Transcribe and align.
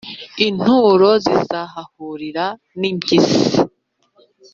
Inturo 0.47 1.09
zizahahurira 1.25 2.45
n’impyisi, 2.79 3.43